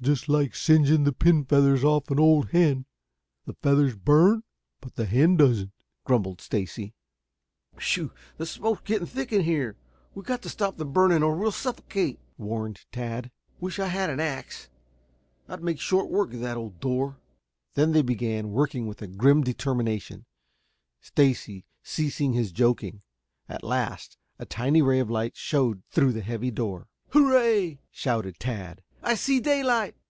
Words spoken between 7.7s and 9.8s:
"Whew! the smoke's getting thick in here.